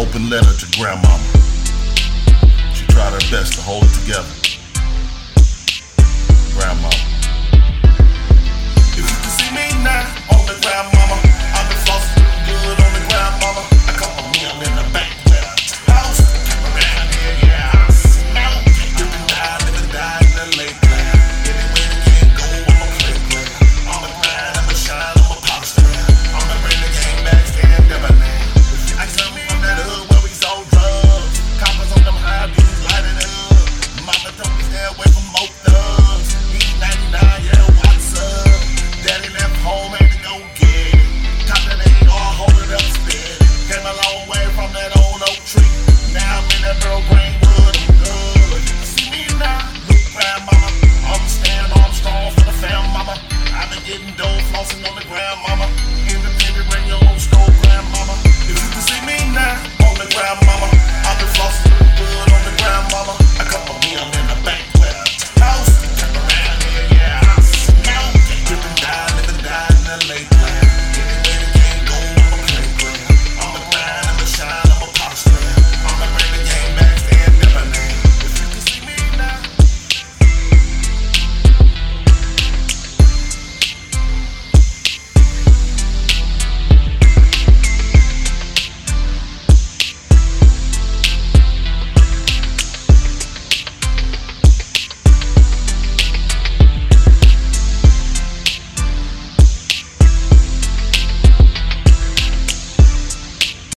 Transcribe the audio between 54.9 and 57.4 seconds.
the ground, mama. Independent, ran your own